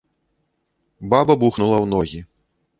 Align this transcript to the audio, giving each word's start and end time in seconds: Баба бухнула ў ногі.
Баба 1.13 1.37
бухнула 1.45 1.77
ў 1.85 1.95
ногі. 1.95 2.19